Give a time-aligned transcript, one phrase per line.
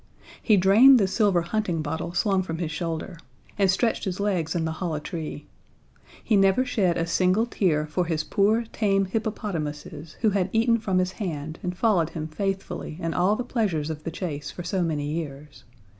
[0.41, 3.19] He drained the silver hunting bottle slung from his shoulder,
[3.59, 5.45] and stretched his legs in the hollow tree.
[6.23, 10.97] He never shed a single tear for his poor tame hippopotamuses who had eaten from
[10.97, 14.81] his hand and followed him faithfully in all the pleasures of the chase for so
[14.81, 15.65] many years.